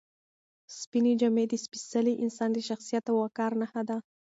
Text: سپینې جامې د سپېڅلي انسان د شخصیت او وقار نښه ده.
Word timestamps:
سپینې 0.79 1.13
جامې 1.19 1.45
د 1.49 1.53
سپېڅلي 1.63 2.13
انسان 2.23 2.49
د 2.53 2.57
شخصیت 2.69 3.05
او 3.09 3.15
وقار 3.23 3.51
نښه 3.61 3.81
ده. 3.89 3.97